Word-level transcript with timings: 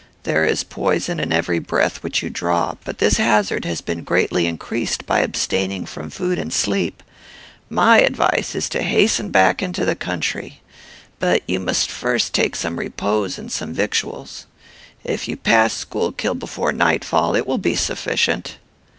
There 0.23 0.43
is 0.45 0.63
poison 0.63 1.19
in 1.19 1.31
every 1.31 1.59
breath 1.59 2.01
which 2.01 2.23
you 2.23 2.31
draw, 2.31 2.73
but 2.85 2.97
this 2.97 3.17
hazard 3.17 3.65
has 3.65 3.81
been 3.81 4.03
greatly 4.03 4.47
increased 4.47 5.05
by 5.05 5.19
abstaining 5.19 5.85
from 5.85 6.09
food 6.09 6.39
and 6.39 6.51
sleep. 6.51 7.03
My 7.69 7.99
advice 7.99 8.55
is 8.55 8.67
to 8.69 8.81
hasten 8.81 9.29
back 9.29 9.61
into 9.61 9.85
the 9.85 9.93
country; 9.95 10.61
but 11.19 11.43
you 11.47 11.59
must 11.59 11.91
first 11.91 12.33
take 12.33 12.55
some 12.55 12.79
repose 12.79 13.37
and 13.37 13.51
some 13.51 13.75
victuals. 13.75 14.47
If 15.03 15.27
you 15.27 15.37
pass 15.37 15.71
Schuylkill 15.77 16.33
before 16.33 16.71
nightfall, 16.71 17.35
it 17.35 17.45
will 17.45 17.59
be 17.59 17.75
sufficient." 17.75 18.57